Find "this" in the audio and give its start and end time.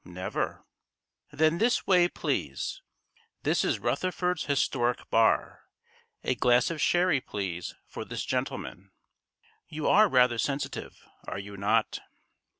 1.59-1.85, 3.43-3.63, 8.03-8.25